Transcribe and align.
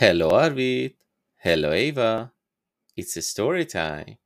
Hello 0.00 0.30
Arvid. 0.30 0.94
Hello 1.36 1.74
Eva. 1.74 2.32
It's 2.96 3.18
a 3.18 3.20
story 3.20 3.66
time. 3.66 4.16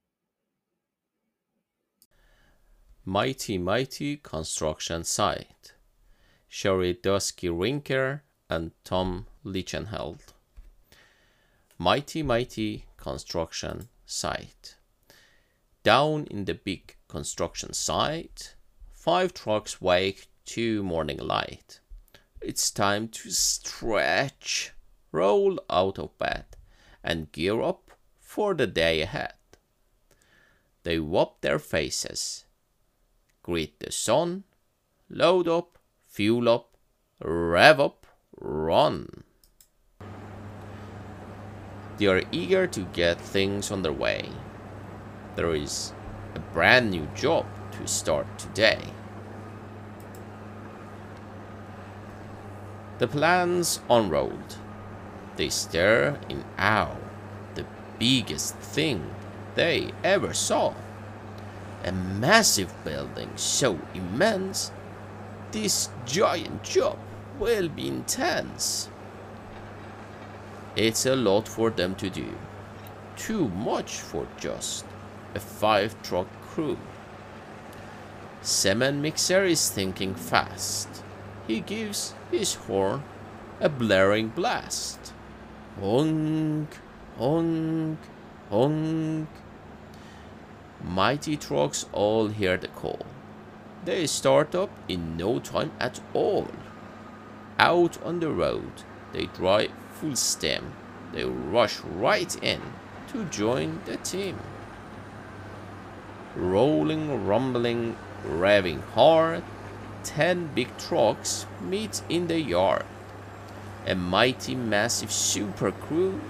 Mighty 3.04 3.58
Mighty 3.58 4.18
Construction 4.18 5.02
Site. 5.02 5.72
Sherri 6.46 6.94
Duskey 6.94 7.50
Rinker 7.50 8.20
and 8.48 8.70
Tom 8.84 9.26
Lichtenheld. 9.44 10.20
Mighty 11.76 12.22
Mighty 12.22 12.84
Construction 12.96 13.88
Site. 14.06 14.76
Down 15.82 16.28
in 16.30 16.44
the 16.44 16.54
big 16.54 16.94
construction 17.08 17.72
site, 17.72 18.54
five 18.92 19.34
trucks 19.34 19.80
wake 19.80 20.28
to 20.44 20.84
morning 20.84 21.18
light. 21.18 21.80
It's 22.40 22.70
time 22.70 23.08
to 23.08 23.32
stretch, 23.32 24.70
roll 25.14 25.60
out 25.70 25.98
of 25.98 26.18
bed, 26.18 26.44
and 27.02 27.30
gear 27.30 27.62
up 27.62 27.92
for 28.18 28.52
the 28.54 28.66
day 28.66 29.00
ahead. 29.00 29.34
They 30.82 30.98
wipe 30.98 31.40
their 31.40 31.60
faces, 31.60 32.44
greet 33.42 33.78
the 33.78 33.92
sun, 33.92 34.42
load 35.08 35.46
up, 35.46 35.78
fuel 36.08 36.48
up, 36.48 36.76
rev 37.22 37.80
up, 37.80 38.06
run. 38.40 39.22
They 41.96 42.06
are 42.06 42.22
eager 42.32 42.66
to 42.66 42.80
get 42.92 43.20
things 43.20 43.70
on 43.70 43.82
their 43.82 43.92
way. 43.92 44.28
There 45.36 45.54
is 45.54 45.92
a 46.34 46.40
brand 46.40 46.90
new 46.90 47.06
job 47.14 47.46
to 47.72 47.86
start 47.86 48.26
today. 48.36 48.82
The 52.98 53.06
plans 53.06 53.80
unrolled. 53.88 54.58
They 55.36 55.48
stare 55.48 56.18
in 56.28 56.44
awe, 56.58 56.96
the 57.54 57.66
biggest 57.98 58.56
thing 58.56 59.14
they 59.54 59.92
ever 60.02 60.32
saw. 60.32 60.74
A 61.84 61.92
massive 61.92 62.72
building 62.84 63.30
so 63.36 63.78
immense, 63.94 64.70
this 65.52 65.88
giant 66.06 66.62
job 66.62 66.98
will 67.38 67.68
be 67.68 67.88
intense. 67.88 68.88
It's 70.76 71.06
a 71.06 71.14
lot 71.14 71.46
for 71.46 71.70
them 71.70 71.94
to 71.96 72.10
do, 72.10 72.36
too 73.16 73.48
much 73.48 74.00
for 74.00 74.26
just 74.38 74.84
a 75.34 75.40
five 75.40 76.00
truck 76.02 76.26
crew. 76.42 76.78
Cement 78.42 79.00
Mixer 79.00 79.44
is 79.44 79.70
thinking 79.70 80.14
fast. 80.14 80.88
He 81.46 81.60
gives 81.60 82.14
his 82.30 82.54
horn 82.54 83.02
a 83.60 83.68
blaring 83.68 84.28
blast. 84.28 85.13
Honk, 85.80 86.68
honk, 87.18 87.98
honk. 88.48 89.28
Mighty 90.84 91.36
trucks 91.36 91.86
all 91.92 92.28
hear 92.28 92.56
the 92.56 92.68
call. 92.68 93.04
They 93.84 94.06
start 94.06 94.54
up 94.54 94.70
in 94.88 95.16
no 95.16 95.40
time 95.40 95.72
at 95.80 96.00
all. 96.12 96.46
Out 97.58 98.00
on 98.04 98.20
the 98.20 98.30
road, 98.30 98.82
they 99.12 99.26
drive 99.26 99.72
full 99.92 100.14
stem. 100.14 100.72
They 101.12 101.24
rush 101.24 101.80
right 101.80 102.36
in 102.42 102.60
to 103.08 103.24
join 103.24 103.80
the 103.84 103.96
team. 103.96 104.38
Rolling, 106.36 107.26
rumbling, 107.26 107.96
revving 108.24 108.82
hard, 108.94 109.42
ten 110.04 110.50
big 110.54 110.76
trucks 110.78 111.46
meet 111.60 112.02
in 112.08 112.28
the 112.28 112.40
yard. 112.40 112.84
A 113.86 113.94
mighty 113.94 114.54
massive 114.54 115.12
super 115.12 115.70
crew, 115.70 116.20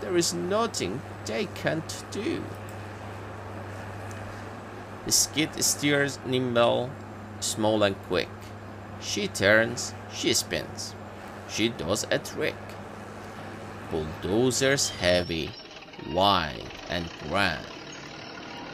there 0.00 0.16
is 0.16 0.34
nothing 0.34 1.00
they 1.26 1.46
can't 1.54 2.04
do. 2.10 2.42
The 5.06 5.12
skid 5.12 5.62
steers 5.62 6.18
nimble, 6.26 6.90
small 7.40 7.82
and 7.82 7.96
quick. 8.04 8.28
She 9.00 9.28
turns, 9.28 9.94
she 10.12 10.34
spins. 10.34 10.94
She 11.48 11.68
does 11.68 12.06
a 12.10 12.18
trick. 12.18 12.56
Bulldozers 13.90 14.88
heavy, 14.88 15.50
wide 16.10 16.70
and 16.88 17.08
grand. 17.28 17.66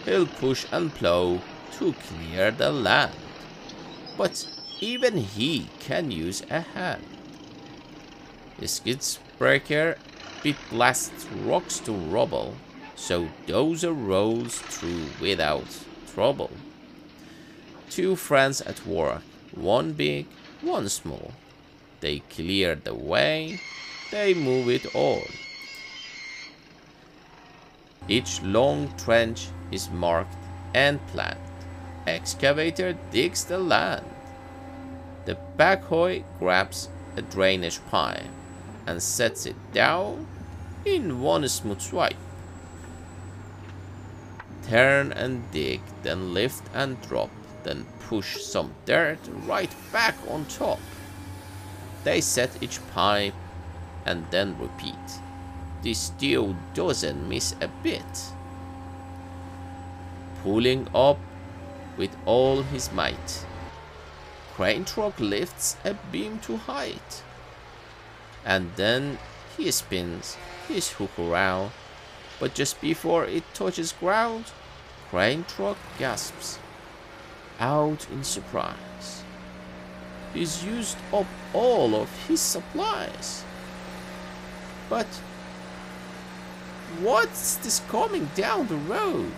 He'll 0.04 0.26
push 0.26 0.66
and 0.72 0.94
plow 0.94 1.40
to 1.72 1.92
clear 1.92 2.50
the 2.50 2.70
land. 2.70 3.12
But 4.16 4.46
even 4.80 5.16
he 5.18 5.68
can 5.80 6.10
use 6.10 6.42
a 6.48 6.60
hand. 6.60 7.19
The 8.60 8.68
skid 8.68 9.02
breaker 9.38 9.96
bit 10.42 10.56
blasts 10.68 11.24
rocks 11.46 11.78
to 11.80 11.92
rubble, 11.92 12.54
so 12.94 13.30
Dozer 13.46 13.94
rolls 13.94 14.58
through 14.58 15.06
without 15.18 15.64
trouble. 16.12 16.50
Two 17.88 18.16
friends 18.16 18.60
at 18.60 18.86
work, 18.86 19.22
one 19.54 19.92
big, 19.94 20.26
one 20.60 20.90
small. 20.90 21.32
They 22.00 22.18
clear 22.18 22.74
the 22.74 22.94
way, 22.94 23.60
they 24.10 24.34
move 24.34 24.68
it 24.68 24.94
all. 24.94 25.22
Each 28.08 28.42
long 28.42 28.92
trench 28.98 29.48
is 29.72 29.88
marked 29.88 30.36
and 30.74 31.04
planned. 31.06 31.40
Excavator 32.06 32.92
digs 33.10 33.44
the 33.44 33.58
land. 33.58 34.04
The 35.24 35.38
backhoe 35.56 36.24
grabs 36.38 36.90
a 37.16 37.22
drainage 37.22 37.80
pipe 37.90 38.24
and 38.86 39.02
sets 39.02 39.46
it 39.46 39.56
down 39.72 40.26
in 40.84 41.20
one 41.20 41.46
smooth 41.48 41.80
swipe. 41.80 42.16
Turn 44.68 45.12
and 45.12 45.50
dig, 45.50 45.80
then 46.02 46.32
lift 46.32 46.62
and 46.74 47.00
drop, 47.02 47.30
then 47.64 47.86
push 48.08 48.40
some 48.40 48.72
dirt 48.84 49.18
right 49.46 49.74
back 49.92 50.14
on 50.28 50.44
top. 50.46 50.80
They 52.04 52.20
set 52.20 52.62
each 52.62 52.78
pipe 52.92 53.34
and 54.06 54.24
then 54.30 54.58
repeat. 54.58 54.94
This 55.82 55.98
steel 55.98 56.56
doesn't 56.74 57.28
miss 57.28 57.54
a 57.60 57.68
bit. 57.82 58.32
Pulling 60.42 60.88
up 60.94 61.18
with 61.96 62.16
all 62.24 62.62
his 62.62 62.92
might. 62.92 63.46
Crane 64.54 64.84
truck 64.84 65.18
lifts 65.18 65.76
a 65.84 65.94
beam 66.12 66.38
to 66.40 66.56
height. 66.56 67.22
And 68.44 68.72
then 68.76 69.18
he 69.56 69.70
spins 69.70 70.36
his 70.68 70.92
hook 70.92 71.18
around, 71.18 71.72
but 72.38 72.54
just 72.54 72.80
before 72.80 73.24
it 73.24 73.44
touches 73.54 73.92
ground, 73.92 74.46
Crane 75.10 75.44
truck 75.44 75.76
gasps 75.98 76.60
out 77.58 78.06
in 78.12 78.22
surprise. 78.22 79.24
He's 80.32 80.64
used 80.64 80.96
up 81.12 81.26
all 81.52 81.96
of 81.96 82.08
his 82.28 82.40
supplies. 82.40 83.44
But 84.88 85.08
what's 87.00 87.56
this 87.56 87.80
coming 87.88 88.30
down 88.36 88.68
the 88.68 88.76
road? 88.76 89.32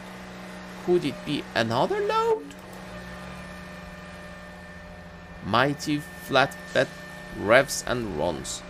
Could 0.84 1.06
it 1.06 1.24
be 1.24 1.42
another 1.54 2.00
load? 2.00 2.54
Mighty 5.44 6.02
flatbed 6.28 6.88
revs 7.40 7.82
and 7.86 8.18
runs, 8.18 8.62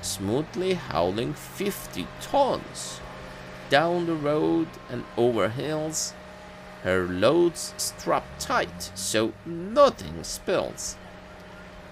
smoothly 0.00 0.74
howling 0.74 1.34
50 1.34 2.06
tons. 2.20 3.00
Down 3.70 4.06
the 4.06 4.14
road 4.14 4.68
and 4.90 5.04
over 5.16 5.48
hills, 5.48 6.14
her 6.82 7.06
loads 7.06 7.74
strapped 7.76 8.40
tight 8.40 8.90
so 8.94 9.32
nothing 9.44 10.22
spills. 10.22 10.96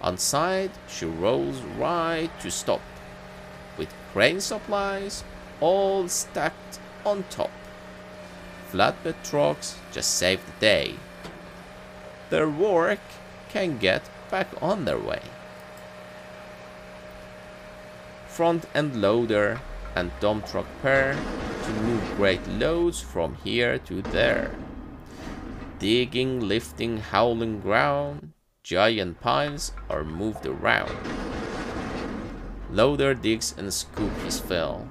On 0.01 0.17
side, 0.17 0.71
she 0.89 1.05
rolls 1.05 1.61
right 1.61 2.31
to 2.41 2.51
stop, 2.51 2.83
with 3.77 3.93
crane 4.13 4.41
supplies 4.41 5.25
all 5.61 6.09
stacked 6.09 6.79
on 7.05 7.25
top. 7.31 7.51
Flatbed 8.71 9.17
trucks 9.25 9.79
just 9.93 10.15
save 10.15 10.45
the 10.45 10.53
day. 10.61 10.97
Their 12.31 12.49
work 12.49 13.01
can 13.49 13.79
get 13.79 14.03
back 14.31 14.49
on 14.61 14.85
their 14.85 14.99
way. 14.99 15.23
Front 18.37 18.67
end 18.75 19.01
loader 19.01 19.63
and 19.95 20.13
dump 20.21 20.47
truck 20.47 20.67
pair 20.83 21.15
to 21.65 21.71
move 21.81 22.17
great 22.19 22.47
loads 22.47 23.01
from 23.01 23.35
here 23.37 23.79
to 23.79 24.03
there. 24.03 24.55
Digging, 25.79 26.47
lifting, 26.47 26.99
howling 26.99 27.61
ground, 27.61 28.33
giant 28.63 29.23
piles 29.23 29.73
are 29.89 30.05
moved 30.05 30.45
around. 30.45 30.93
Loader 32.71 33.15
digs 33.15 33.55
and 33.57 33.73
scoops 33.73 34.23
his 34.23 34.39
fill, 34.39 34.87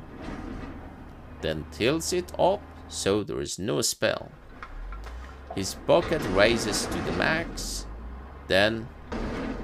then 1.41 1.67
tilts 1.71 2.13
it 2.13 2.31
up 2.39 2.63
so 2.89 3.21
there 3.21 3.41
is 3.41 3.59
no 3.59 3.81
spell. 3.81 4.31
His 5.53 5.75
bucket 5.85 6.23
raises 6.31 6.87
to 6.87 6.97
the 6.97 7.11
max, 7.11 7.85
then 8.47 8.87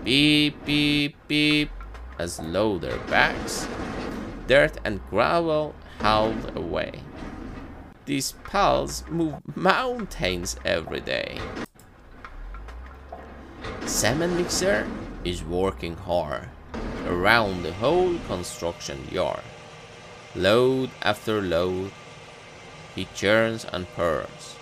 beep 0.04 0.63
beep 0.66 1.16
beep 1.27 1.72
as 2.22 2.40
loader 2.40 2.98
backs. 3.10 3.68
dirt 4.48 4.78
and 4.84 5.00
gravel 5.10 5.74
hauled 6.00 6.56
away. 6.56 6.92
These 8.06 8.34
pals 8.44 9.04
move 9.10 9.36
mountains 9.56 10.56
every 10.66 11.00
day. 11.00 11.40
Cement 13.86 14.34
Mixer 14.38 14.88
is 15.24 15.44
working 15.44 15.96
hard 15.96 16.50
around 17.08 17.64
the 17.64 17.74
whole 17.74 18.18
construction 18.28 19.08
yard. 19.12 19.46
Load 20.36 20.90
after 21.02 21.42
load, 21.42 21.92
he 22.96 23.08
churns 23.16 23.66
and 23.66 23.88
purrs, 23.96 24.56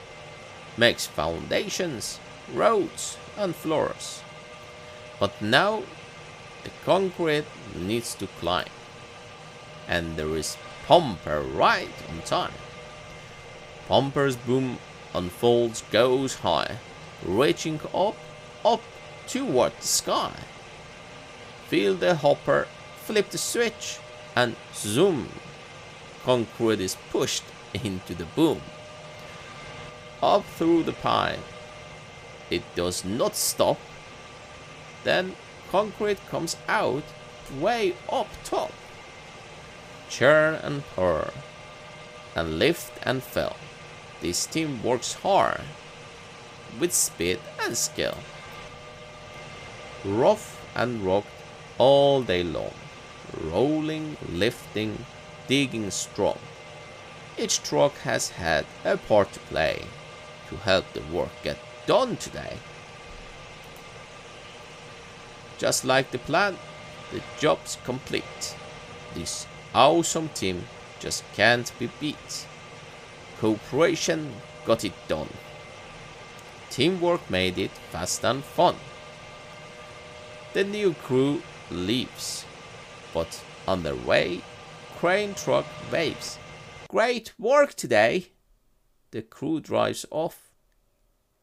makes 0.77 1.07
foundations, 1.07 2.19
roads, 2.53 3.17
and 3.37 3.55
floors. 3.55 4.21
But 5.19 5.41
now 5.41 5.83
the 6.63 6.71
concrete 6.85 7.45
needs 7.75 8.15
to 8.15 8.27
climb, 8.39 8.69
and 9.87 10.15
there 10.17 10.35
is 10.35 10.57
Pumper 10.87 11.41
right 11.41 11.93
on 12.09 12.21
time. 12.23 12.53
Pumper's 13.87 14.35
boom 14.35 14.79
unfolds, 15.13 15.83
goes 15.91 16.35
high, 16.35 16.77
reaching 17.23 17.79
up, 17.93 18.15
up 18.65 18.81
toward 19.27 19.71
the 19.79 19.87
sky. 19.87 20.33
Feel 21.67 21.93
the 21.93 22.15
hopper, 22.15 22.67
flip 22.97 23.29
the 23.29 23.37
switch, 23.37 23.99
and 24.35 24.55
zoom. 24.73 25.29
Concrete 26.23 26.81
is 26.81 26.97
pushed 27.11 27.43
into 27.73 28.15
the 28.15 28.25
boom. 28.35 28.61
Up 30.23 30.43
through 30.45 30.83
the 30.83 30.93
pipe. 30.93 31.39
It 32.49 32.63
does 32.75 33.05
not 33.05 33.35
stop. 33.35 33.77
Then 35.03 35.35
concrete 35.71 36.19
comes 36.29 36.57
out 36.67 37.03
way 37.59 37.93
up 38.11 38.27
top. 38.43 38.71
Churn 40.09 40.55
and 40.55 40.83
purr. 40.95 41.31
And 42.35 42.59
lift 42.59 42.93
and 43.03 43.21
fell. 43.23 43.55
This 44.21 44.45
team 44.45 44.83
works 44.83 45.13
hard. 45.13 45.61
With 46.79 46.93
speed 46.93 47.39
and 47.61 47.77
skill. 47.77 48.17
Rough 50.05 50.59
and 50.75 51.01
rocked 51.01 51.27
all 51.77 52.21
day 52.21 52.43
long. 52.43 52.73
Rolling, 53.43 54.17
lifting, 54.31 55.05
digging 55.47 55.91
strong. 55.91 56.39
Each 57.37 57.61
truck 57.63 57.93
has 57.99 58.29
had 58.29 58.65
a 58.83 58.97
part 58.97 59.31
to 59.33 59.39
play 59.39 59.85
to 60.49 60.57
help 60.57 60.91
the 60.93 61.01
work 61.13 61.29
get 61.43 61.57
done 61.85 62.17
today. 62.17 62.57
Just 65.59 65.85
like 65.85 66.09
the 66.09 66.17
plan, 66.19 66.57
the 67.11 67.21
job's 67.37 67.77
complete. 67.83 68.55
This 69.13 69.45
awesome 69.75 70.29
team 70.29 70.63
just 70.99 71.23
can't 71.33 71.71
be 71.77 71.89
beat. 71.99 72.47
Cooperation 73.39 74.33
got 74.65 74.85
it 74.85 74.93
done. 75.07 75.29
Teamwork 76.69 77.29
made 77.29 77.57
it 77.57 77.71
fast 77.91 78.23
and 78.23 78.43
fun. 78.43 78.75
The 80.53 80.63
new 80.63 80.93
crew 80.93 81.41
leaves, 81.69 82.45
but 83.13 83.43
on 83.67 83.83
their 83.83 83.95
way, 83.95 84.41
crane 84.97 85.33
truck 85.33 85.65
waves. 85.91 86.39
Great 86.87 87.33
work 87.37 87.73
today! 87.75 88.29
The 89.11 89.21
crew 89.21 89.59
drives 89.59 90.05
off. 90.09 90.51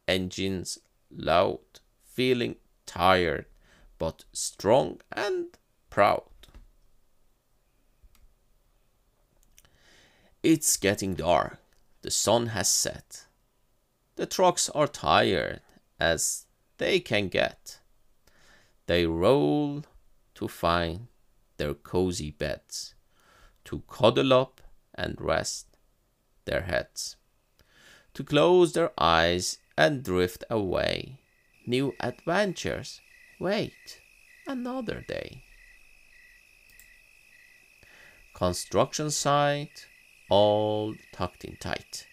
Engines 0.08 0.78
loud, 1.10 1.80
feeling 2.02 2.56
tired, 2.84 3.46
but 3.98 4.24
strong 4.32 5.00
and 5.12 5.46
proud. 5.90 6.22
It's 10.42 10.76
getting 10.76 11.14
dark. 11.14 11.58
The 12.02 12.10
sun 12.10 12.48
has 12.48 12.68
set. 12.68 13.26
The 14.16 14.26
trucks 14.26 14.70
are 14.70 14.86
tired 14.86 15.60
as 15.98 16.46
they 16.78 17.00
can 17.00 17.28
get. 17.28 17.80
They 18.86 19.06
roll 19.06 19.84
to 20.36 20.46
find 20.46 21.08
their 21.56 21.74
cozy 21.74 22.30
beds, 22.30 22.94
to 23.64 23.82
cuddle 23.88 24.32
up 24.32 24.60
and 24.94 25.20
rest 25.20 25.66
their 26.44 26.62
heads, 26.62 27.16
to 28.14 28.22
close 28.22 28.72
their 28.72 28.92
eyes 28.98 29.58
and 29.76 30.04
drift 30.04 30.44
away. 30.48 31.20
New 31.66 31.92
adventures 31.98 33.00
wait 33.38 34.00
another 34.46 35.04
day. 35.06 35.42
Construction 38.34 39.10
site 39.10 39.86
all 40.28 40.94
tucked 41.12 41.44
in 41.44 41.56
tight. 41.56 42.06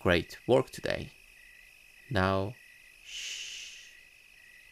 Great 0.00 0.38
work 0.46 0.70
today. 0.70 1.10
Now, 2.10 2.54
shh. 3.04 3.90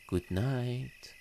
Good 0.06 0.30
night. 0.30 1.14